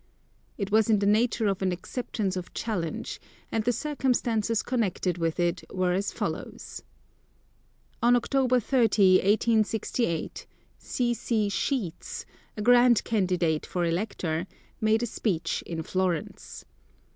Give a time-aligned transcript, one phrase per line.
[0.57, 5.39] It was in the nature of an acceptance of challenge, and the circumstances connected with
[5.39, 6.81] it were as follows:
[8.01, 10.47] On October 30, 1868,
[10.79, 11.13] C.
[11.13, 11.49] C.
[11.49, 12.25] Sheets,
[12.57, 14.47] a Grant candidate for elector,
[14.81, 16.65] made a speech in Florence.